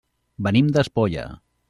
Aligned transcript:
Venim 0.47 0.71
d'Espolla. 0.77 1.27